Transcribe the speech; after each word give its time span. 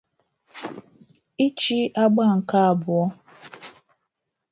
ịchị 1.45 1.77
àgbà 2.03 2.23
nke 2.37 2.57
abụọ 2.69 3.03